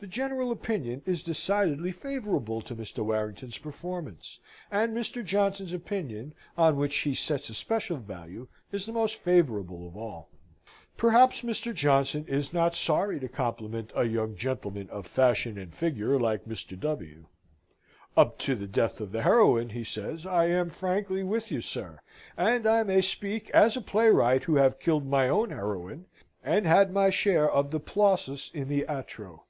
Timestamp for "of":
9.86-9.96, 14.90-15.06, 19.00-19.12, 27.48-27.70